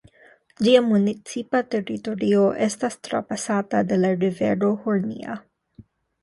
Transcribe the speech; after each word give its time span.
Ĝia 0.67 0.79
municipa 0.85 1.61
teritorio 1.75 2.45
estas 2.69 2.97
trapasata 3.09 3.83
de 3.93 4.01
la 4.01 4.13
rivero 4.25 4.73
Hornija. 4.87 5.39